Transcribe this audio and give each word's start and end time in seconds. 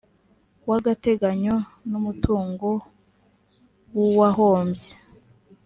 w 0.67 0.69
agateganyo 0.77 1.55
n 1.89 1.91
umutungo 1.99 2.67
w 3.95 3.97
uwahombye 4.09 4.91